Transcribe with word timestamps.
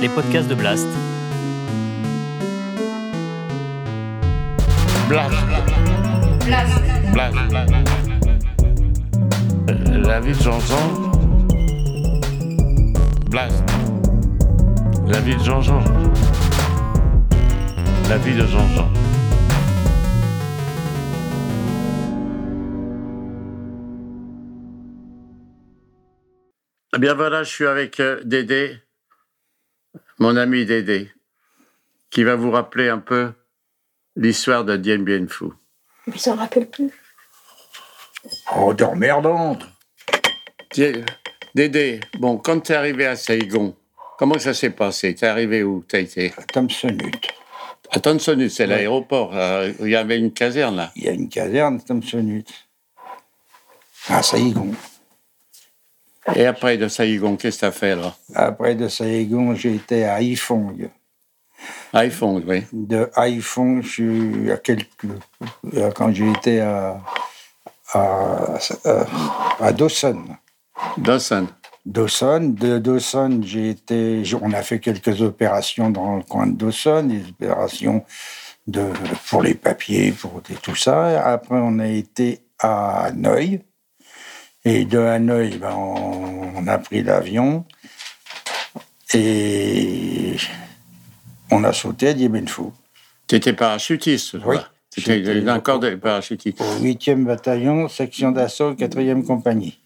les 0.00 0.08
podcasts 0.08 0.48
de 0.48 0.54
Blast. 0.54 0.86
Blast. 5.08 5.34
Blast. 7.12 7.36
Euh, 9.70 10.02
La 10.04 10.20
vie 10.20 10.32
de 10.32 10.42
Jean-Jean. 10.42 11.10
Blast. 13.30 13.64
La 15.06 15.20
vie 15.20 15.36
de 15.36 15.42
Jean-Jean. 15.42 15.82
La 18.08 18.18
vie 18.18 18.34
de 18.34 18.46
Jean-Jean. 18.46 18.88
Eh 26.94 26.98
bien 26.98 27.14
voilà, 27.14 27.42
je 27.42 27.50
suis 27.50 27.66
avec 27.66 28.00
euh, 28.00 28.20
Dédé, 28.24 28.78
mon 30.18 30.36
ami 30.36 30.64
Dédé, 30.64 31.10
qui 32.10 32.24
va 32.24 32.36
vous 32.36 32.50
rappeler 32.50 32.88
un 32.88 32.98
peu 32.98 33.32
l'histoire 34.16 34.64
de 34.64 34.76
Dien 34.76 34.98
Bien 34.98 35.26
Phu. 35.26 35.46
Il 36.06 36.18
s'en 36.18 36.36
rappelle 36.36 36.68
plus. 36.70 36.90
Oh, 38.56 38.72
d'emmerdante 38.74 39.64
Dédé, 41.54 42.00
bon, 42.18 42.38
quand 42.38 42.60
t'es 42.60 42.74
arrivé 42.74 43.06
à 43.06 43.16
Saigon, 43.16 43.74
comment 44.18 44.38
ça 44.38 44.52
s'est 44.52 44.70
passé? 44.70 45.14
T'es 45.14 45.26
arrivé 45.26 45.62
où? 45.62 45.84
T'as 45.88 46.00
été? 46.00 46.32
Thompsonut. 46.52 47.14
À 47.90 48.00
Tonsonut, 48.00 48.50
c'est 48.50 48.66
l'aéroport. 48.66 49.30
euh, 49.36 49.72
Il 49.80 49.88
y 49.88 49.96
avait 49.96 50.18
une 50.18 50.32
caserne 50.32 50.76
là. 50.76 50.92
Il 50.96 51.04
y 51.04 51.08
a 51.08 51.12
une 51.12 51.28
caserne, 51.28 51.80
Thompsonut. 51.80 52.44
À 54.08 54.22
Saigon. 54.22 54.74
Et 56.34 56.44
après 56.46 56.76
de 56.76 56.88
Saigon, 56.88 57.36
qu'est-ce 57.36 57.56
que 57.56 57.60
t'as 57.66 57.70
fait 57.72 57.94
là? 57.96 58.14
Après 58.34 58.74
de 58.74 58.88
Saigon, 58.88 59.54
j'ai 59.54 59.74
été 59.76 60.04
à 60.04 60.16
Haiphong. 60.16 60.88
iPhone, 61.92 62.42
oui. 62.46 62.64
De 62.72 63.08
Haiphong, 63.16 63.82
je 63.82 63.88
suis 63.88 64.50
à 64.50 64.56
quelques... 64.56 64.88
euh, 65.74 65.90
Quand 65.94 66.12
j'ai 66.12 66.30
été 66.30 66.60
à, 66.60 67.00
à, 67.92 68.58
à, 68.84 69.04
à 69.60 69.72
Dawson. 69.72 70.24
Dawson. 70.98 71.46
Dawson. 71.84 72.40
De 72.58 72.78
Dawson, 72.78 73.40
j'ai 73.44 73.70
été... 73.70 74.22
On 74.42 74.52
a 74.52 74.62
fait 74.62 74.80
quelques 74.80 75.22
opérations 75.22 75.90
dans 75.90 76.16
le 76.16 76.22
coin 76.22 76.48
de 76.48 76.56
Dawson, 76.56 77.04
des 77.04 77.22
opérations 77.30 78.04
de, 78.66 78.82
pour 79.30 79.42
les 79.42 79.54
papiers, 79.54 80.10
pour 80.10 80.42
des- 80.42 80.56
tout 80.56 80.74
ça. 80.74 81.24
Après, 81.24 81.56
on 81.56 81.78
a 81.78 81.86
été 81.86 82.40
à 82.58 83.04
Hanoï. 83.04 83.60
Et 84.68 84.84
de 84.84 84.98
Hanoï, 84.98 85.58
ben, 85.58 85.72
on, 85.74 86.66
a 86.66 86.78
pris 86.78 87.02
l'avion 87.04 87.64
et 89.14 90.34
on 91.52 91.62
a 91.62 91.72
sauté 91.72 92.08
à 92.08 92.12
Dien 92.14 92.28
Bien 92.28 92.46
Phu, 92.46 92.62
T'étais 93.28 93.52
parachutiste, 93.52 94.40
toi. 94.42 94.54
Oui. 94.54 94.58
Corps 95.62 95.76
au- 95.76 95.78
des 95.78 95.96
parachutistes. 95.96 96.60
au 96.60 96.82
8e 96.82 97.24
bataillon, 97.24 97.86
section 97.88 98.32
d'assaut, 98.32 98.74
4e 98.74 99.22
compagnie. 99.24 99.78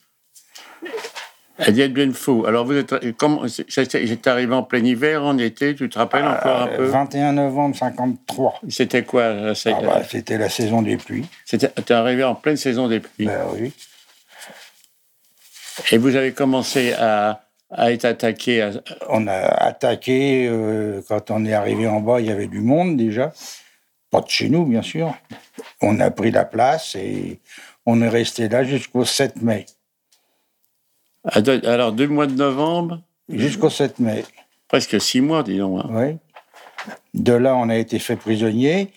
À 1.58 1.70
Phu. 2.14 2.46
Alors 2.46 2.64
vous 2.64 2.72
êtes, 2.76 3.14
comment, 3.18 3.46
c'était- 3.48 4.06
j'étais 4.06 4.30
arrivé 4.30 4.54
en 4.54 4.62
plein 4.62 4.82
hiver, 4.82 5.22
en 5.22 5.36
été, 5.36 5.74
tu 5.74 5.90
te 5.90 5.98
rappelles 5.98 6.24
encore 6.24 6.62
un 6.62 6.68
Euh, 6.68 6.76
peu 6.78 6.84
21 6.84 7.32
novembre 7.32 7.76
53. 7.76 8.60
C'était 8.70 9.04
quoi 9.04 9.22
euh, 9.22 9.54
c'est- 9.54 9.74
Ah 9.76 9.82
bah, 9.82 10.02
C'était 10.08 10.38
la 10.38 10.48
saison 10.48 10.80
des 10.80 10.96
pluies. 10.96 11.26
C'était, 11.44 11.68
t'es 11.68 11.92
arrivé 11.92 12.24
en 12.24 12.34
pleine 12.34 12.56
saison 12.56 12.88
des 12.88 13.00
pluies. 13.00 13.26
Ben 13.26 13.42
oui. 13.54 13.74
Et 15.92 15.98
vous 15.98 16.16
avez 16.16 16.32
commencé 16.32 16.92
à, 16.92 17.44
à 17.70 17.92
être 17.92 18.04
attaqué. 18.04 18.62
à- 18.62 18.70
On 19.08 19.26
a 19.26 19.32
attaqué, 19.38 20.46
euh, 20.48 21.02
quand 21.08 21.30
on 21.30 21.44
est 21.44 21.52
arrivé 21.52 21.86
en 21.86 22.00
bas, 22.00 22.20
il 22.20 22.26
y 22.26 22.30
avait 22.30 22.46
du 22.48 22.60
monde 22.60 22.96
déjà. 22.96 23.32
Pas 24.10 24.20
de 24.20 24.28
chez 24.28 24.48
nous, 24.48 24.64
bien 24.66 24.82
sûr. 24.82 25.14
On 25.80 26.00
a 26.00 26.10
pris 26.10 26.30
la 26.30 26.44
place 26.44 26.94
et 26.96 27.40
on 27.86 28.00
est 28.02 28.08
resté 28.08 28.48
là 28.48 28.64
jusqu'au 28.64 29.04
7 29.04 29.40
mai. 29.42 29.66
alors, 31.24 31.92
du 31.92 32.08
mois 32.08 32.26
de 32.26 32.34
novembre, 32.34 33.02
Jusqu'au 33.28 33.70
7 33.70 34.00
mai, 34.00 34.24
presque 34.66 35.00
six 35.00 35.20
mois, 35.20 35.44
disons. 35.44 35.78
hein. 35.78 35.86
oui. 35.90 36.16
De 37.14 37.32
là, 37.32 37.54
on 37.54 37.68
a 37.68 37.76
été 37.76 38.00
fait 38.00 38.16
prisonnier. 38.16 38.90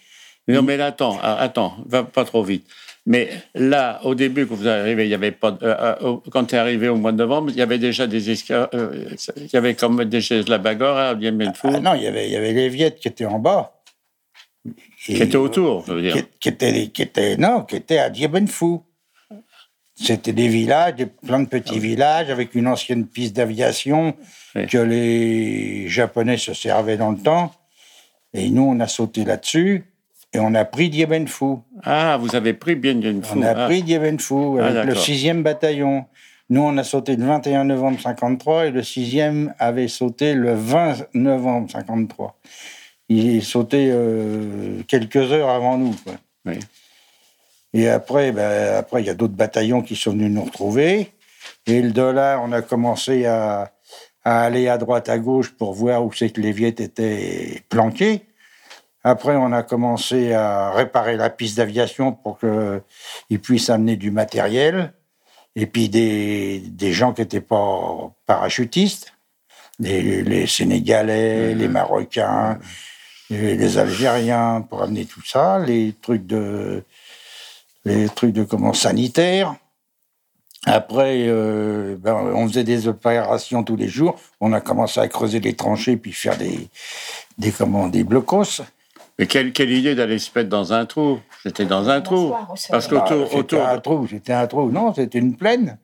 Non, 0.48 0.64
mais 0.64 0.80
attends, 0.82 1.20
ah, 1.22 1.36
attends, 1.40 1.76
va 1.86 2.04
pas 2.04 2.26
trop 2.26 2.44
vite. 2.44 2.66
Mais 3.06 3.30
là, 3.54 4.00
au 4.06 4.16
début, 4.16 4.46
quand 4.48 4.56
vous 4.56 4.68
arrivé, 4.68 5.06
il 5.06 5.10
y 5.10 5.14
avait 5.14 5.32
pas. 5.34 5.52
de- 5.52 5.66
euh, 5.66 5.96
euh, 6.02 6.18
quand 6.32 6.46
tu 6.46 6.56
es 6.56 6.58
arrivé 6.58 6.88
au 6.88 6.96
mois 6.96 7.12
de 7.12 7.18
novembre, 7.18 7.50
il 7.52 7.58
y 7.58 7.62
avait 7.62 7.78
déjà 7.78 8.08
des 8.08 8.34
esca- 8.34 8.70
euh, 8.74 9.10
Il 9.36 9.50
y 9.52 9.58
avait 9.58 9.76
comme 9.76 10.06
déjà 10.06 10.42
de 10.42 10.50
la 10.50 10.58
bagarre 10.58 10.98
à 10.98 11.16
Dien 11.16 11.34
Bien 11.34 11.52
Ah 11.64 11.80
non, 11.82 11.94
il 11.96 12.04
y 12.04 12.08
avait, 12.08 12.28
il 12.28 12.32
y 12.32 12.36
avait 12.38 12.54
les 12.54 12.70
Viettes 12.70 13.00
qui 13.00 13.10
étaient 13.10 13.26
en 13.26 13.40
bas. 13.40 13.74
qui 15.04 15.18
était 15.22 15.36
autour, 15.36 15.84
je 15.86 15.92
veux 15.94 16.02
dire. 16.02 16.14
qui, 16.14 16.24
qui 16.40 16.50
étaient, 16.50 16.88
qui 16.88 17.02
étaient- 17.02 17.36
non, 17.36 17.64
qui 17.64 17.76
étaient 17.76 17.98
à 18.00 18.10
Phu. 18.48 18.78
C'était 19.96 20.32
des 20.34 20.48
villages, 20.48 20.96
des, 20.96 21.06
plein 21.06 21.42
de 21.42 21.48
petits 21.48 21.80
villages 21.80 22.30
avec 22.30 22.56
une 22.56 22.68
ancienne 22.68 23.06
piste 23.06 23.36
d'aviation 23.36 24.16
Oui. 24.56 24.66
que 24.68 24.78
les 24.78 25.88
Japonais 25.90 26.38
se 26.38 26.54
servaient 26.54 26.98
dans 26.98 27.12
le 27.12 27.20
temps. 27.20 27.54
Et 28.34 28.50
nous, 28.50 28.64
on 28.64 28.80
a 28.80 28.88
sauté 28.88 29.24
là-dessus 29.26 29.84
et 30.34 30.40
on 30.40 30.54
a 30.56 30.66
pris 30.66 30.90
Dien 30.90 31.26
Phu. 31.28 31.58
Ah, 31.84 32.18
vous 32.20 32.36
avez 32.36 32.54
pris 32.54 32.76
Bien 32.76 33.00
Phu. 33.00 33.38
On 33.38 33.42
a 33.44 33.52
ah. 33.52 33.66
pris 33.66 33.84
Dien 33.84 34.18
Phu 34.18 34.60
Ah, 34.60 34.66
avec 34.66 34.86
le 34.86 34.94
d'accord. 34.94 35.04
6e 35.04 35.42
bataillon. 35.44 36.06
Nous, 36.50 36.62
on 36.62 36.78
a 36.78 36.84
sauté 36.84 37.16
le 37.16 37.26
21 37.26 37.66
novembre 37.66 38.00
53 38.02 38.68
et 38.68 38.72
le 38.72 38.82
6e 38.82 39.54
avait 39.60 39.88
sauté 39.88 40.34
le 40.34 40.54
20 40.54 41.08
novembre 41.14 41.72
53. 41.72 42.38
Il 43.10 43.38
est 43.38 43.42
sauté 43.42 43.90
euh, 43.92 44.82
quelques 44.88 45.16
heures 45.32 45.50
avant 45.50 45.78
nous. 45.78 45.96
quoi. 46.04 46.14
Oui. 46.46 46.60
Et 47.74 47.90
après, 47.90 48.32
ben, 48.32 48.76
après, 48.76 49.02
il 49.02 49.08
y 49.08 49.10
a 49.10 49.14
d'autres 49.14 49.34
bataillons 49.34 49.82
qui 49.82 49.96
sont 49.96 50.12
venus 50.12 50.32
nous 50.32 50.44
retrouver. 50.44 51.12
Et 51.66 51.82
le 51.82 51.92
dollar, 51.92 52.42
on 52.44 52.52
a 52.52 52.62
commencé 52.62 53.26
à, 53.26 53.72
à 54.24 54.42
aller 54.44 54.68
à 54.68 54.78
droite, 54.78 55.10
à 55.10 55.18
gauche 55.18 55.52
pour 55.52 55.74
voir 55.74 56.06
où 56.06 56.12
c'est 56.12 56.30
que 56.30 56.42
les 56.42 56.52
Viettes 56.52 56.82
étaient 56.82 57.64
planqués. 57.70 58.26
Après, 59.04 59.36
on 59.36 59.52
a 59.52 59.64
commencé 59.64 60.34
à 60.34 60.72
réparer 60.72 61.18
la 61.18 61.30
piste 61.30 61.58
d'aviation 61.58 62.14
pour 62.14 62.40
qu'ils 62.40 63.40
puissent 63.42 63.70
amener 63.70 63.98
du 63.98 64.12
matériel. 64.12 64.94
Et 65.56 65.68
puis 65.68 65.90
des, 65.90 66.64
des 66.68 66.94
gens 66.94 67.14
qui 67.14 67.22
n'étaient 67.22 67.42
pas 67.42 68.12
parachutistes, 68.26 69.14
les, 69.80 70.24
les 70.24 70.48
Sénégalais, 70.48 71.54
les 71.54 71.68
Marocains, 71.68 72.60
les, 73.30 73.56
les 73.56 73.78
Algériens, 73.78 74.62
pour 74.62 74.82
amener 74.82 75.06
tout 75.06 75.22
ça, 75.24 75.60
les 75.60 75.94
trucs 76.02 76.26
de, 76.26 76.84
les 77.86 78.10
trucs 78.10 78.34
de 78.34 78.44
comment 78.44 78.74
sanitaires. 78.74 79.56
Après, 80.66 81.28
euh, 81.28 81.98
ben, 82.00 82.14
on 82.14 82.48
faisait 82.48 82.64
des 82.64 82.88
opérations 82.88 83.64
tous 83.64 83.76
les 83.76 83.90
jours. 83.90 84.18
On 84.40 84.54
a 84.54 84.62
commencé 84.62 85.00
à 85.02 85.08
creuser 85.10 85.42
les 85.42 85.56
tranchées 85.56 85.98
puis 85.98 86.14
faire 86.14 86.38
des, 86.38 86.70
des 87.38 87.52
comment, 87.52 87.88
des 87.88 88.04
blocos. 88.06 88.62
Mais 89.20 89.28
quelle, 89.28 89.54
quelle 89.54 89.72
idée 89.72 89.96
d'aller 89.96 90.18
se 90.20 90.32
mettre 90.36 90.50
dans 90.50 90.74
un 90.74 90.86
trou? 90.86 91.20
C'était 91.44 91.66
dans 91.66 91.90
un 91.90 92.02
trou. 92.02 92.34
Parce 92.70 92.88
qu'autour. 92.88 93.26
c'était 93.28 93.38
autour 93.38 93.68
un 93.68 93.80
trou, 93.80 94.08
c'était 94.08 94.34
un 94.34 94.48
trou. 94.48 94.72
Non, 94.72 94.94
c'était 94.94 95.20
une 95.20 95.36
plaine 95.36 95.78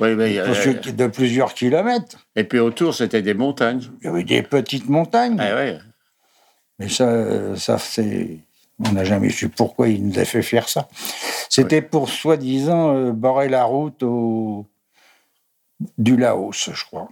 oui, 0.00 0.14
mais, 0.14 0.38
euh, 0.38 0.74
de- 0.74 0.90
de 0.92 1.06
plusieurs 1.08 1.52
kilomètres. 1.52 2.26
et 2.36 2.44
puis 2.44 2.60
autour, 2.60 2.94
c'était 2.94 3.22
des 3.22 3.34
montagnes. 3.34 3.82
Il 4.00 4.06
y 4.06 4.08
avait 4.08 4.22
des 4.24 4.42
petites 4.42 4.88
montagnes. 4.88 5.36
Ah, 5.40 5.54
ouais. 5.54 5.78
Mais 6.78 6.88
ça, 6.88 7.56
ça 7.56 7.76
c'est. 7.78 8.38
On 8.82 8.92
n'a 8.92 9.04
jamais 9.04 9.28
su 9.30 9.48
pourquoi 9.48 9.88
il 9.88 10.06
nous 10.06 10.18
a 10.18 10.24
fait 10.24 10.42
faire 10.42 10.68
ça. 10.68 10.88
C'était 11.50 11.82
pour 11.82 12.08
soi-disant 12.08 12.94
euh, 12.94 13.12
barrer 13.12 13.48
la 13.48 13.64
route 13.64 14.02
au... 14.02 14.64
du 15.98 16.16
Laos, 16.16 16.70
je 16.72 16.84
crois. 16.84 17.08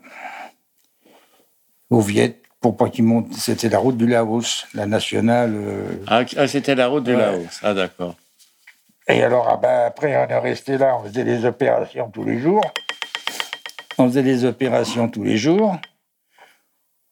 Au 1.91 2.01
Viet, 2.01 2.41
pour 2.61 2.77
pas 2.77 2.89
qu'ils 2.89 3.05
montent. 3.05 3.33
C'était 3.35 3.69
la 3.69 3.79
route 3.79 3.97
du 3.97 4.07
Laos, 4.07 4.67
la 4.75 4.87
nationale. 4.87 5.55
euh. 5.55 5.85
Ah, 6.07 6.23
ah, 6.37 6.49
c'était 6.49 6.75
la 6.75 6.89
route 6.89 7.05
du 7.05 7.15
Ouais. 7.15 7.21
Laos. 7.21 7.61
Ah, 7.63 7.75
d'accord. 7.75 8.17
Et 9.09 9.23
alors, 9.23 9.49
ah 9.51 9.57
ben, 9.57 9.87
après, 9.87 10.15
on 10.17 10.29
est 10.29 10.39
resté 10.39 10.77
là, 10.77 10.97
on 11.01 11.05
faisait 11.09 11.25
des 11.25 11.45
opérations 11.45 12.11
tous 12.11 12.25
les 12.25 12.39
jours. 12.41 12.61
On 13.97 14.07
faisait 14.09 14.23
des 14.23 14.45
opérations 14.45 15.09
tous 15.09 15.25
les 15.25 15.37
jours. 15.39 15.79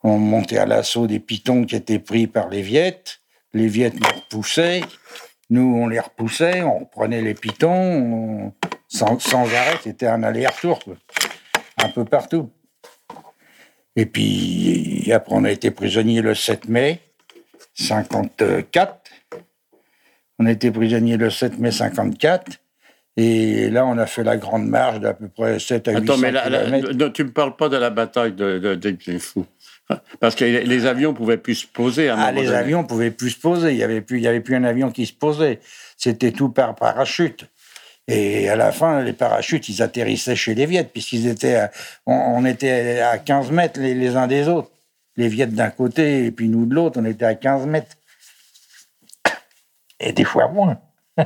On 0.02 0.19
montait 0.19 0.58
à 0.58 0.66
l'assaut 0.66 1.06
des 1.06 1.19
pitons 1.20 1.64
qui 1.64 1.75
étaient 1.75 1.98
pris 1.98 2.26
par 2.26 2.48
les 2.48 2.62
Viettes. 2.62 3.20
Les 3.54 3.66
Viettes 3.66 3.94
nous 3.94 4.06
repoussaient. 4.14 4.82
Nous, 5.48 5.76
on 5.81 5.87
les 5.88 6.00
repoussait, 6.00 6.62
on 6.62 6.81
reprenait 6.81 7.22
les 7.22 7.34
pitons. 7.34 7.72
on- 7.72 8.52
Sans, 8.88 9.19
sans 9.19 9.43
arrêt, 9.52 9.78
c'était 9.82 10.06
un 10.06 10.22
aller-retour. 10.22 10.78
Un 11.82 11.88
peu 11.88 12.04
partout. 12.04 12.50
Et 13.96 14.06
puis, 14.06 15.10
après, 15.12 15.34
on 15.34 15.44
a 15.44 15.50
été 15.50 15.70
prisonniers 15.70 16.20
le 16.22 16.34
7 16.34 16.69
mai 16.69 17.00
54. 17.75 19.00
On 20.38 20.46
a 20.46 20.50
été 20.52 20.70
prisonniers 20.70 21.16
le 21.16 21.31
7 21.31 21.58
mai 21.58 21.70
54. 21.70 22.58
Et 23.19 23.70
là, 23.70 23.87
on 23.87 23.96
a 23.96 24.04
fait 24.04 24.22
la 24.25 24.37
grande 24.37 24.66
marche 24.66 25.00
d'à 25.00 25.14
peu 25.14 25.28
près 25.28 25.58
7 25.58 25.88
à 25.88 25.93
800 25.93 26.02
Attends, 26.02 26.19
mais 26.19 26.32
kilomètres. 26.32 26.93
non, 26.93 27.10
tu 27.10 27.25
me 27.25 27.31
parles 27.31 27.56
pas 27.56 27.70
de 27.70 27.78
la 27.78 27.88
bataille 27.88 28.32
de, 28.32 28.58
de, 28.58 28.75
de. 28.75 28.96
Parce 30.20 30.34
que 30.34 30.44
les 30.44 30.84
avions 30.87 31.14
pouvaient 31.14 31.38
plus 31.38 31.54
se 31.54 31.66
poser 31.66 32.08
à 32.10 32.14
un 32.16 32.19
Ah, 32.19 32.26
moment 32.26 32.40
les 32.40 32.46
donné. 32.48 32.58
avions 32.58 32.84
pouvaient 32.84 33.10
plus 33.12 33.31
se 33.31 33.38
poser. 33.40 33.70
Il 33.70 33.78
y 33.78 33.82
avait 33.82 34.02
plus, 34.02 34.19
il 34.19 34.25
y 34.25 34.28
avait 34.28 34.40
plus 34.40 34.54
un 34.56 34.64
avion 34.64 34.90
qui 34.90 35.06
se 35.06 35.14
posait. 35.14 35.60
C'était 35.96 36.32
tout 36.32 36.50
par 36.50 36.75
parachute. 36.75 37.46
Et 38.08 38.49
à 38.49 38.56
la 38.56 38.70
fin, 38.70 39.03
les 39.03 39.12
parachutes, 39.12 39.69
ils 39.69 39.82
atterrissaient 39.82 40.37
chez 40.37 40.55
les 40.55 40.67
Viettes, 40.67 40.93
puisqu'ils 40.93 41.26
étaient, 41.26 41.69
on, 42.06 42.44
était 42.44 43.00
à 43.00 43.19
15 43.19 43.50
mètres 43.50 43.81
les, 43.81 44.17
uns 44.17 44.29
des 44.29 44.47
autres. 44.49 44.70
Les 45.17 45.29
Viettes 45.29 45.55
d'un 45.55 45.70
côté 45.70 46.26
et 46.26 46.31
puis 46.31 46.49
nous 46.49 46.67
de 46.67 46.75
l'autre, 46.75 47.00
on 47.00 47.05
était 47.05 47.25
à 47.25 47.35
15 47.35 47.67
mètres. 47.67 47.97
Et 49.99 50.12
des 50.12 50.25
fois 50.25 50.49
moins. 50.49 50.79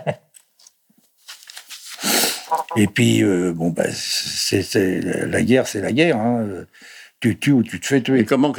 et 2.77 2.87
puis, 2.87 3.23
euh, 3.23 3.53
bon, 3.53 3.71
bah, 3.71 3.85
la 4.53 5.43
guerre, 5.43 5.67
c'est 5.67 5.81
la 5.81 5.93
guerre. 5.93 6.17
hein. 6.17 6.65
Tu 7.20 7.38
tues 7.38 7.52
ou 7.52 7.62
tu 7.62 7.78
te 7.78 7.87
fais 7.87 8.00
tuer. 8.00 8.20
Et 8.20 8.25
comment, 8.25 8.50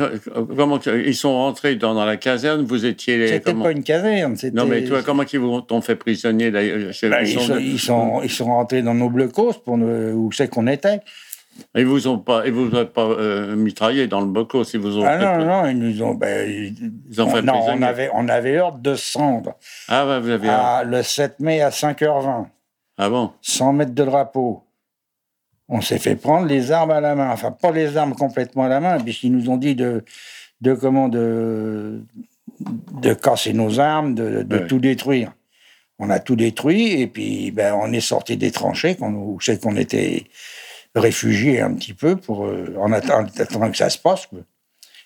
comment 0.56 0.80
ils 0.86 1.16
sont 1.16 1.34
rentrés 1.34 1.76
dans, 1.78 1.96
dans 1.96 2.06
la 2.06 2.18
caserne 2.18 2.62
Vous 2.64 2.86
étiez 2.86 3.18
les- 3.18 3.28
C'était 3.28 3.52
comment 3.52 3.66
pas 3.66 3.72
une 3.72 3.84
caserne. 3.84 4.36
Non, 4.54 4.66
mais 4.66 4.84
toi, 4.84 5.02
comment 5.04 5.24
ils 5.24 5.40
vous 5.40 5.62
t'ont 5.62 5.82
fait 5.82 5.96
prisonnier 5.96 6.52
d'ailleurs 6.52 6.92
Ben, 7.02 7.18
ils 7.24 7.28
ils, 7.30 7.40
sont- 7.40 7.58
ils, 7.58 7.80
sont, 7.80 8.22
ils 8.24 8.30
sont 8.30 8.46
rentrés 8.46 8.84
dans 8.84 8.94
nos 8.94 9.10
blocos 9.10 9.54
pour 9.66 9.76
où 9.80 10.32
c'est 10.32 10.48
qu'on 10.48 10.68
était. 10.68 11.00
Ils 11.76 11.86
vous 11.86 12.08
ont 12.08 12.18
pas, 12.20 12.44
ils 12.46 12.54
vous 12.54 12.74
ont 12.76 12.86
pas 12.86 13.02
euh, 13.06 13.56
mitraillé 13.56 14.08
dans 14.08 14.22
le 14.22 14.28
boco 14.28 14.64
si 14.64 14.78
vous 14.78 14.98
ont. 15.00 15.06
Ah 15.06 15.18
non, 15.40 15.46
non, 15.46 15.68
ils 15.68 15.78
nous 15.78 16.02
ont. 16.04 16.14
Ben, 16.14 16.50
ils- 16.50 16.92
Ils 17.10 17.22
ont 17.22 17.30
fait 17.30 17.42
non, 17.42 17.62
on 17.68 17.82
avait, 17.82 18.10
on 18.14 18.28
avait 18.30 18.60
ordre 18.60 18.78
de 18.80 18.96
cendre 18.96 19.56
Ah 19.90 20.08
ouais, 20.08 20.20
vous 20.20 20.30
avez. 20.30 20.48
à, 20.50 20.84
le 20.84 21.02
7 21.04 21.40
mai 21.40 21.62
à 21.62 21.70
5h20, 21.70 22.46
Ah 22.98 23.10
bon? 23.10 23.32
100 23.42 23.74
mètres 23.74 23.94
de 23.96 24.04
drapeau. 24.06 24.64
On 25.74 25.80
s'est 25.82 26.00
fait 26.00 26.16
prendre 26.18 26.48
les 26.48 26.72
armes 26.72 26.92
à 26.92 27.00
la 27.00 27.16
main. 27.16 27.30
Enfin, 27.32 27.52
pas 27.52 27.72
les 27.72 27.96
armes 27.96 28.14
complètement 28.14 28.64
à 28.64 28.68
la 28.68 28.80
main, 28.82 29.00
puisqu'ils 29.00 29.32
nous 29.32 29.50
ont 29.50 29.56
dit 29.58 29.74
de, 29.74 30.04
de 30.60 30.74
comment 30.74 31.08
de, 31.08 32.04
de 33.02 33.14
casser 33.14 33.54
nos 33.54 33.80
armes, 33.80 34.14
de, 34.14 34.44
de 34.44 34.58
Ouais. 34.58 34.68
tout 34.68 34.80
détruire. 34.80 35.32
On 35.98 36.10
a 36.10 36.20
tout 36.20 36.36
détruit 36.36 37.00
et 37.02 37.08
puis 37.08 37.52
ben, 37.52 37.74
on 37.82 37.94
est 37.94 38.02
sorti 38.02 38.36
des 38.36 38.52
tranchées, 38.52 38.96
qu'on- 38.96 39.14
où 39.14 39.40
c'est 39.40 39.62
qu'on 39.62 39.78
était 39.78 40.26
réfugiés 40.96 41.62
un 41.62 41.74
petit 41.74 41.94
peu 41.94 42.16
pour, 42.18 42.46
euh, 42.46 42.76
en 42.80 42.92
attendant 42.92 43.72
que 43.72 43.78
ça 43.78 43.90
se 43.90 43.98
passe. 43.98 44.26
quoi. 44.28 44.40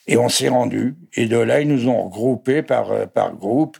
Et 0.07 0.17
on 0.17 0.29
s'est 0.29 0.49
rendu. 0.49 0.95
Et 1.15 1.27
de 1.27 1.37
là, 1.37 1.61
ils 1.61 1.67
nous 1.67 1.87
ont 1.89 2.03
regroupés 2.05 2.63
par, 2.63 2.91
euh, 2.91 3.05
par 3.05 3.35
groupe. 3.35 3.77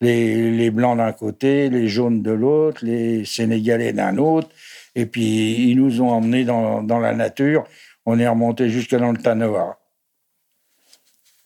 Les, 0.00 0.50
les 0.50 0.70
blancs 0.70 0.96
d'un 0.96 1.12
côté, 1.12 1.68
les 1.70 1.88
jaunes 1.88 2.22
de 2.22 2.30
l'autre, 2.30 2.84
les 2.84 3.24
sénégalais 3.24 3.92
d'un 3.92 4.16
autre. 4.16 4.48
Et 4.94 5.06
puis, 5.06 5.70
ils 5.70 5.76
nous 5.76 6.00
ont 6.02 6.10
emmenés 6.10 6.44
dans, 6.44 6.82
dans 6.82 6.98
la 6.98 7.14
nature. 7.14 7.64
On 8.06 8.18
est 8.18 8.26
remonté 8.28 8.68
jusque 8.70 8.94
dans 8.94 9.12
le 9.12 9.18
Tanoa. 9.18 9.78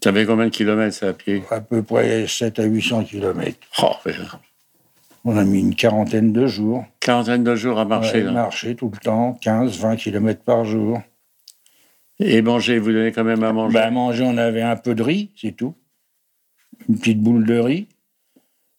Ça 0.02 0.12
fait 0.12 0.26
combien 0.26 0.46
de 0.46 0.50
kilomètres 0.50 0.94
ça 0.94 1.08
à 1.08 1.12
pied? 1.14 1.43
À 1.50 1.61
peu 1.61 1.82
près 1.82 2.26
7 2.26 2.58
à 2.58 2.64
800 2.64 3.05
kilomètres. 3.05 3.58
oh, 3.82 3.93
On 5.25 5.37
a 5.37 5.44
mis 5.44 5.61
une 5.61 5.75
quarantaine 5.75 6.32
de 6.32 6.46
jours. 6.46 6.85
Quarantaine 7.00 7.43
de 7.43 7.55
jours 7.55 7.79
à 7.79 7.85
marcher. 7.85 8.19
Ouais, 8.19 8.25
là. 8.25 8.32
marcher 8.32 8.75
tout 8.76 8.91
le 8.93 8.99
temps, 8.99 9.32
15, 9.41 9.79
20 9.79 9.96
kilomètres 9.96 10.43
par 10.43 10.64
jour. 10.64 11.00
Et 12.19 12.43
manger, 12.43 12.79
vous 12.79 12.93
donnez 12.93 13.12
quand 13.12 13.25
même 13.25 13.43
à 13.43 13.52
manger? 13.52 13.75
Ben, 13.75 13.82
à 13.82 13.91
manger, 13.91 14.25
on 14.26 14.37
avait 14.37 14.62
un 14.62 14.76
peu 14.76 14.94
de 14.94 15.02
riz, 15.02 15.31
c'est 15.37 15.52
tout. 15.52 15.75
Une 16.88 16.99
petite 16.99 17.20
boule 17.20 17.46
de 17.46 17.58
riz. 17.58 17.88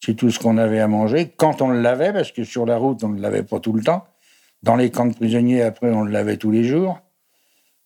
C'est 0.04 0.14
tout 0.14 0.30
ce 0.30 0.38
qu'on 0.38 0.58
avait 0.58 0.80
à 0.80 0.86
manger. 0.86 1.32
Quand 1.36 1.60
on 1.60 1.70
lavait, 1.70 2.12
parce 2.12 2.30
que 2.30 2.44
sur 2.44 2.66
la 2.66 2.76
route, 2.76 3.02
on 3.02 3.08
ne 3.08 3.20
lavait 3.20 3.42
pas 3.42 3.58
tout 3.58 3.72
le 3.72 3.82
temps. 3.82 4.06
Dans 4.62 4.76
les 4.76 4.90
camps 4.90 5.06
de 5.06 5.14
prisonniers, 5.14 5.62
après, 5.62 5.90
on 5.90 6.02
le 6.02 6.10
lavait 6.10 6.36
tous 6.36 6.50
les 6.50 6.64
jours. 6.64 7.00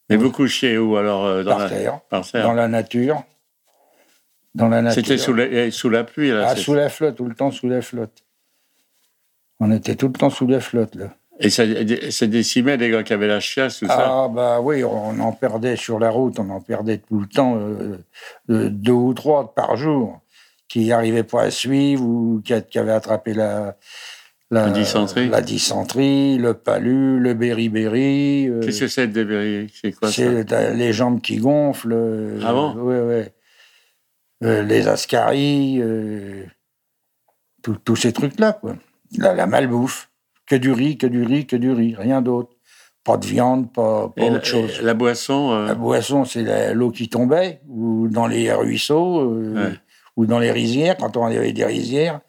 Mais 0.08 0.16
vous 0.16 0.32
couchiez 0.32 0.76
où 0.76 0.96
alors 0.96 1.24
euh, 1.24 1.44
dans 1.44 1.52
Par 1.52 1.58
la... 1.60 1.68
terre. 1.68 2.00
Par 2.08 2.28
terre. 2.28 2.44
Dans 2.44 2.52
la 2.52 2.68
nature. 2.68 3.22
Dans 4.54 4.68
la 4.68 4.82
nature. 4.82 5.02
C'était 5.02 5.18
sous 5.18 5.32
la, 5.32 5.70
sous 5.70 5.88
la 5.88 6.02
pluie 6.02 6.30
là. 6.30 6.48
Ah, 6.48 6.56
sous 6.56 6.74
la 6.74 6.88
flotte, 6.88 7.16
tout 7.16 7.26
le 7.26 7.34
temps 7.34 7.52
sous 7.52 7.68
la 7.68 7.80
flotte. 7.80 8.24
On 9.60 9.70
était 9.70 9.94
tout 9.94 10.08
le 10.08 10.14
temps 10.14 10.30
sous 10.30 10.46
la 10.46 10.60
flotte, 10.60 10.94
là. 10.96 11.14
Et 11.38 11.48
ça, 11.48 11.62
ça 12.10 12.26
décimait 12.26 12.76
les 12.76 12.90
gars 12.90 13.02
qui 13.02 13.12
avaient 13.12 13.26
la 13.26 13.40
chiasse, 13.40 13.78
tout 13.78 13.86
ça. 13.86 14.24
Ah, 14.24 14.28
bah 14.28 14.60
oui, 14.60 14.84
on 14.84 15.18
en 15.20 15.32
perdait 15.32 15.76
sur 15.76 15.98
la 15.98 16.10
route, 16.10 16.38
on 16.38 16.50
en 16.50 16.60
perdait 16.60 16.98
tout 16.98 17.20
le 17.20 17.26
temps, 17.26 17.56
euh, 17.56 17.96
euh, 18.50 18.68
deux 18.68 18.92
ou 18.92 19.14
trois 19.14 19.54
par 19.54 19.76
jour, 19.76 20.20
qui 20.68 20.86
n'arrivaient 20.86 21.22
pas 21.22 21.44
à 21.44 21.50
suivre 21.50 22.04
ou 22.04 22.42
qui 22.44 22.78
avaient 22.78 22.92
attrapé 22.92 23.32
la, 23.32 23.76
la, 24.50 24.66
La 24.66 24.70
dysenterie. 24.72 25.28
la 25.28 25.40
dysenterie, 25.40 26.38
le 26.38 26.54
palu, 26.54 27.20
le 27.20 27.34
beriberi. 27.34 28.48
euh, 28.48 28.60
Qu'est-ce 28.60 28.80
que 28.80 28.88
c'est 28.88 29.06
de 29.08 29.12
débris 29.12 29.72
C'est 29.80 29.92
quoi 29.92 30.08
ça? 30.08 30.14
c'est 30.14 30.44
t'as 30.46 30.70
les 30.70 30.92
jambes 30.92 31.20
qui 31.20 31.36
gonflent. 31.36 31.92
euh, 31.92 32.40
Ah 32.44 32.52
bon? 32.52 32.74
Oui, 32.76 32.96
oui. 32.98 33.22
Euh, 34.42 34.62
les 34.62 34.88
ascaries, 34.88 35.78
euh, 35.80 36.44
tous 37.84 37.96
ces 37.96 38.12
trucs-là, 38.12 38.54
quoi. 38.54 38.74
La, 39.18 39.34
la 39.34 39.46
malbouffe. 39.46 40.08
Que 40.46 40.56
du 40.56 40.72
riz, 40.72 40.98
que 40.98 41.06
du 41.06 41.22
riz, 41.22 41.46
que 41.46 41.54
du 41.56 41.70
riz, 41.70 41.94
rien 41.96 42.22
d'autre. 42.22 42.50
Pas 43.04 43.16
de 43.16 43.24
viande, 43.26 43.72
pas, 43.72 44.08
pas 44.08 44.22
Et 44.22 44.30
la, 44.30 44.36
autre 44.36 44.46
chose. 44.46 44.80
la 44.82 44.94
boisson 44.94 45.52
euh, 45.52 45.66
La 45.66 45.74
boisson, 45.74 46.24
c'est 46.24 46.74
l'eau 46.74 46.90
qui 46.90 47.08
tombait, 47.08 47.60
ou 47.68 48.08
dans 48.08 48.26
les 48.26 48.52
ruisseaux, 48.52 49.20
euh, 49.20 49.54
Ouais. 49.54 49.74
ou 50.16 50.26
dans 50.26 50.38
les 50.40 50.50
rizières, 50.50 50.96
quand 50.96 51.16
on 51.16 51.24
avait 51.26 51.52
des 51.52 51.64
rizières. 51.64 52.20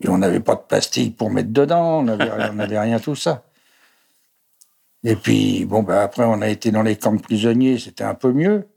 Et 0.00 0.08
on 0.08 0.18
n'avait 0.18 0.40
pas 0.40 0.54
de 0.54 0.62
plastique 0.62 1.16
pour 1.16 1.30
mettre 1.30 1.50
dedans, 1.50 1.98
on 1.98 2.02
n'avait 2.02 2.78
rien 2.78 2.98
tout 2.98 3.14
ça. 3.14 3.44
Et 5.04 5.16
puis, 5.16 5.64
bon, 5.64 5.82
ben 5.82 5.98
après, 5.98 6.24
on 6.24 6.40
a 6.42 6.48
été 6.48 6.70
dans 6.70 6.82
les 6.82 6.96
camps 6.96 7.14
de 7.14 7.20
prisonniers, 7.20 7.78
c'était 7.78 8.04
un 8.04 8.14
peu 8.14 8.32
mieux. 8.32 8.68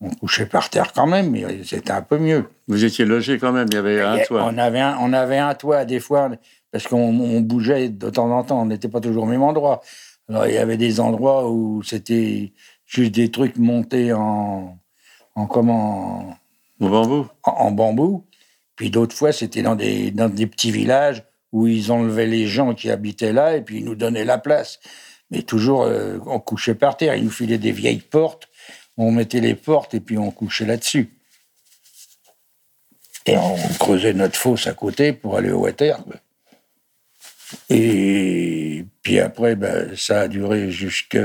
On 0.00 0.10
couchait 0.10 0.46
par 0.46 0.68
terre 0.68 0.92
quand 0.92 1.06
même, 1.06 1.30
mais 1.30 1.64
c'était 1.64 1.92
un 1.92 2.02
peu 2.02 2.18
mieux. 2.18 2.50
Vous 2.68 2.84
étiez 2.84 3.04
logé 3.04 3.38
quand 3.38 3.52
même, 3.52 3.66
il 3.70 3.74
y 3.74 3.78
avait 3.78 4.02
un 4.02 4.16
Et 4.16 4.24
toit. 4.24 4.44
On 4.44 4.58
avait 4.58 4.80
un, 4.80 4.98
on 5.00 5.12
avait 5.12 5.38
un 5.38 5.54
toit, 5.54 5.84
des 5.84 6.00
fois, 6.00 6.30
parce 6.70 6.86
qu'on 6.86 7.18
on 7.18 7.40
bougeait 7.40 7.88
de 7.88 8.10
temps 8.10 8.30
en 8.30 8.44
temps, 8.44 8.60
on 8.60 8.66
n'était 8.66 8.88
pas 8.88 9.00
toujours 9.00 9.24
au 9.24 9.26
même 9.26 9.42
endroit. 9.42 9.80
Alors, 10.28 10.46
il 10.46 10.54
y 10.54 10.58
avait 10.58 10.76
des 10.76 11.00
endroits 11.00 11.50
où 11.50 11.82
c'était 11.82 12.52
juste 12.84 13.12
des 13.12 13.30
trucs 13.30 13.56
montés 13.56 14.12
en, 14.12 14.78
en 15.34 15.46
comment, 15.46 16.36
Au 16.78 16.88
bambou? 16.88 17.26
En, 17.44 17.50
en 17.52 17.70
bambou. 17.70 18.25
Puis 18.76 18.90
d'autres 18.90 19.16
fois, 19.16 19.32
c'était 19.32 19.62
dans 19.62 19.74
des, 19.74 20.10
dans 20.10 20.28
des 20.28 20.46
petits 20.46 20.70
villages 20.70 21.24
où 21.52 21.66
ils 21.66 21.90
enlevaient 21.90 22.26
les 22.26 22.46
gens 22.46 22.74
qui 22.74 22.90
habitaient 22.90 23.32
là 23.32 23.56
et 23.56 23.62
puis 23.62 23.78
ils 23.78 23.84
nous 23.84 23.94
donnaient 23.94 24.24
la 24.24 24.38
place. 24.38 24.78
Mais 25.30 25.42
toujours, 25.42 25.82
euh, 25.82 26.18
on 26.26 26.38
couchait 26.38 26.74
par 26.74 26.96
terre. 26.96 27.16
Ils 27.16 27.24
nous 27.24 27.30
filaient 27.30 27.58
des 27.58 27.72
vieilles 27.72 27.98
portes. 27.98 28.48
On 28.96 29.10
mettait 29.10 29.40
les 29.40 29.54
portes 29.54 29.94
et 29.94 30.00
puis 30.00 30.18
on 30.18 30.30
couchait 30.30 30.66
là-dessus. 30.66 31.10
Et 33.24 33.36
on 33.36 33.56
creusait 33.80 34.12
notre 34.12 34.36
fosse 34.36 34.66
à 34.66 34.74
côté 34.74 35.12
pour 35.12 35.36
aller 35.36 35.50
au 35.50 35.60
water. 35.60 35.98
Et 37.70 38.84
puis 39.02 39.18
après, 39.18 39.56
ben, 39.56 39.96
ça 39.96 40.22
a 40.22 40.28
duré 40.28 40.70
jusque... 40.70 41.18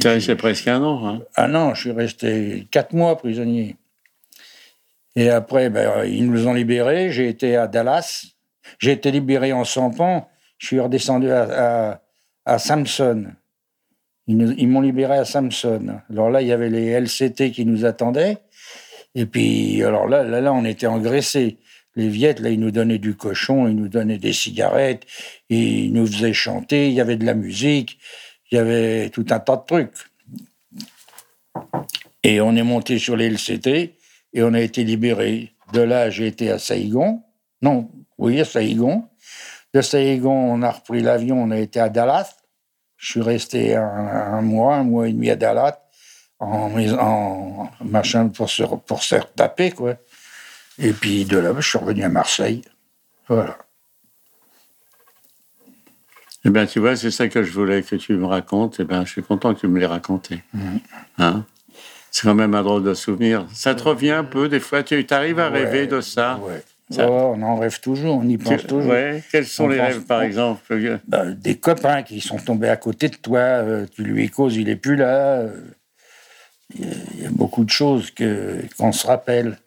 C'est 0.00 0.08
resté 0.08 0.34
presque 0.34 0.66
un 0.68 0.82
an. 0.82 1.06
Hein? 1.06 1.22
Ah 1.34 1.48
non, 1.48 1.74
je 1.74 1.80
suis 1.82 1.92
resté 1.92 2.66
quatre 2.70 2.94
mois 2.94 3.18
prisonnier. 3.18 3.76
Et 5.16 5.28
après, 5.28 5.70
ben, 5.70 6.04
ils 6.04 6.30
nous 6.30 6.46
ont 6.46 6.54
libérés. 6.54 7.10
J'ai 7.10 7.28
été 7.28 7.56
à 7.56 7.66
Dallas. 7.66 8.26
J'ai 8.78 8.92
été 8.92 9.10
libéré 9.10 9.52
en 9.52 9.64
Sampan. 9.64 10.28
Je 10.58 10.66
suis 10.66 10.80
redescendu 10.80 11.30
à, 11.30 11.90
à, 11.90 12.02
à 12.44 12.58
Samson. 12.58 13.26
Ils, 14.26 14.54
ils 14.58 14.68
m'ont 14.68 14.80
libéré 14.80 15.16
à 15.16 15.24
Samson. 15.24 16.00
Alors 16.10 16.30
là, 16.30 16.42
il 16.42 16.48
y 16.48 16.52
avait 16.52 16.70
les 16.70 16.98
LCT 17.00 17.50
qui 17.50 17.64
nous 17.64 17.84
attendaient. 17.84 18.38
Et 19.14 19.26
puis, 19.26 19.82
alors 19.82 20.06
là, 20.06 20.22
là, 20.22 20.40
là, 20.40 20.52
on 20.52 20.64
était 20.64 20.86
engraissés. 20.86 21.58
Les 21.96 22.08
Viettes, 22.08 22.38
là, 22.38 22.50
ils 22.50 22.60
nous 22.60 22.70
donnaient 22.70 22.98
du 22.98 23.16
cochon, 23.16 23.66
ils 23.66 23.74
nous 23.74 23.88
donnaient 23.88 24.18
des 24.18 24.32
cigarettes, 24.32 25.04
ils 25.48 25.92
nous 25.92 26.06
faisaient 26.06 26.32
chanter, 26.32 26.86
il 26.86 26.94
y 26.94 27.00
avait 27.00 27.16
de 27.16 27.26
la 27.26 27.34
musique, 27.34 27.98
il 28.50 28.54
y 28.54 28.58
avait 28.58 29.10
tout 29.10 29.26
un 29.30 29.40
tas 29.40 29.56
de 29.56 29.64
trucs. 29.66 29.92
Et 32.22 32.40
on 32.40 32.54
est 32.54 32.62
monté 32.62 32.98
sur 32.98 33.16
les 33.16 33.28
LCT 33.28 33.96
et 34.32 34.42
on 34.42 34.54
a 34.54 34.60
été 34.60 34.84
libéré. 34.84 35.54
De 35.72 35.80
là, 35.80 36.10
j'ai 36.10 36.26
été 36.26 36.50
à 36.50 36.58
Saïgon. 36.58 37.22
Non, 37.62 37.90
oui, 38.18 38.40
à 38.40 38.44
Saïgon. 38.44 39.08
De 39.74 39.80
Saïgon, 39.80 40.32
on 40.32 40.62
a 40.62 40.70
repris 40.70 41.00
l'avion, 41.00 41.42
on 41.42 41.50
a 41.50 41.58
été 41.58 41.80
à 41.80 41.88
Dallas. 41.88 42.36
Je 42.96 43.12
suis 43.12 43.22
resté 43.22 43.76
un, 43.76 43.82
un 43.82 44.42
mois, 44.42 44.76
un 44.76 44.84
mois 44.84 45.08
et 45.08 45.12
demi 45.12 45.30
à 45.30 45.36
Dallas, 45.36 45.78
en, 46.38 47.68
machin 47.84 48.28
pour 48.28 48.50
se, 48.50 48.62
pour 48.62 49.02
se 49.02 49.14
retaper, 49.14 49.70
quoi. 49.70 49.94
Et 50.78 50.92
puis 50.92 51.24
de 51.24 51.38
là, 51.38 51.52
je 51.58 51.68
suis 51.68 51.78
revenu 51.78 52.02
à 52.02 52.08
Marseille. 52.08 52.62
Voilà. 53.28 53.58
Eh 56.44 56.50
bien, 56.50 56.66
tu 56.66 56.80
vois, 56.80 56.96
c'est 56.96 57.10
ça 57.10 57.28
que 57.28 57.42
je 57.42 57.52
voulais 57.52 57.82
que 57.82 57.96
tu 57.96 58.14
me 58.14 58.26
racontes. 58.26 58.80
Eh 58.80 58.84
bien, 58.84 59.04
je 59.04 59.12
suis 59.12 59.22
content 59.22 59.54
que 59.54 59.60
tu 59.60 59.68
me 59.68 59.78
l'aies 59.78 59.86
raconté. 59.86 60.42
Hein? 61.18 61.44
C'est 62.10 62.22
quand 62.22 62.34
même 62.34 62.54
un 62.54 62.62
drôle 62.62 62.82
de 62.84 62.94
souvenir. 62.94 63.46
Ça 63.52 63.74
te 63.74 63.82
revient 63.82 64.10
un 64.10 64.24
peu, 64.24 64.48
des 64.48 64.60
fois. 64.60 64.82
Tu 64.82 65.04
arrives 65.10 65.38
à 65.40 65.48
rêver 65.48 65.80
Ouais, 65.82 65.86
de 65.86 66.00
ça? 66.00 66.38
Ouais. 66.46 66.62
Ça- 66.90 67.06
Oh, 67.08 67.34
on 67.36 67.42
en 67.42 67.56
rêve 67.56 67.78
toujours, 67.80 68.16
on 68.16 68.24
y 68.28 68.36
Tu- 68.36 68.44
pense 68.44 68.66
toujours. 68.66 68.90
ouais. 68.92 69.22
Quels 69.30 69.46
sont 69.46 69.64
On 69.64 69.68
les 69.68 69.76
pense- 69.78 69.86
rêves, 69.86 70.00
par 70.06 70.22
exemple 70.22 70.60
que- 70.68 70.98
Ben, 71.06 71.30
des 71.34 71.56
copains 71.56 72.02
qui 72.02 72.20
sont 72.20 72.38
tombés 72.38 72.68
à 72.68 72.76
côté 72.76 73.08
de 73.08 73.14
toi, 73.16 73.38
euh, 73.38 73.86
tu 73.94 74.02
lui 74.02 74.28
causes, 74.28 74.56
il 74.56 74.68
est 74.68 74.74
plus 74.76 74.96
là. 74.96 75.38
euh, 75.42 75.50
il 76.74 77.22
y 77.22 77.26
a 77.26 77.30
beaucoup 77.30 77.64
de 77.64 77.70
choses 77.70 78.12
qu'on 78.78 78.92
se 78.92 79.06
rappelle. 79.06 79.58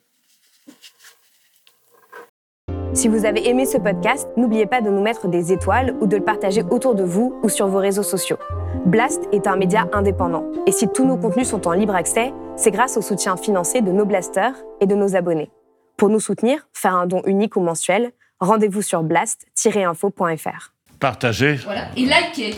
Si 2.94 3.08
vous 3.08 3.26
avez 3.26 3.48
aimé 3.50 3.66
ce 3.66 3.78
podcast, 3.78 4.28
n'oubliez 4.38 4.66
pas 4.68 4.80
de 4.82 4.90
nous 4.90 5.02
mettre 5.02 5.28
des 5.28 5.52
étoiles 5.52 5.96
ou 6.00 6.08
de 6.08 6.16
le 6.18 6.24
partager 6.24 6.62
autour 6.70 6.96
de 6.96 7.04
vous 7.04 7.40
ou 7.44 7.50
sur 7.50 7.68
vos 7.68 7.80
réseaux 7.80 8.04
sociaux. 8.04 8.38
Blast 8.86 9.30
est 9.32 9.48
un 9.48 9.56
média 9.56 9.88
indépendant 9.94 10.44
et 10.68 10.74
si 10.74 10.90
tous 10.90 11.06
nos 11.06 11.16
contenus 11.16 11.48
sont 11.48 11.68
en 11.68 11.72
libre 11.72 11.96
accès, 11.96 12.34
c'est 12.58 12.70
grâce 12.70 12.98
au 12.98 13.02
soutien 13.02 13.38
financier 13.38 13.82
de 13.82 13.94
nos 13.94 14.06
blasters 14.06 14.56
et 14.82 14.86
de 14.86 14.94
nos 14.94 15.16
abonnés. 15.16 15.50
Pour 15.96 16.10
nous 16.10 16.20
soutenir, 16.20 16.68
faire 16.74 16.94
un 16.96 17.06
don 17.06 17.22
unique 17.26 17.56
ou 17.56 17.62
mensuel, 17.62 18.12
rendez-vous 18.42 18.82
sur 18.82 19.02
blast-info.fr. 19.04 20.74
Partagez. 21.00 21.56
Voilà. 21.64 21.86
Et 21.96 22.02
likez. 22.02 22.56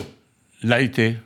Likez. 0.64 1.16